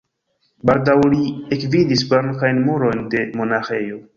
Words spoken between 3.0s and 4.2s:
de monaĥejo.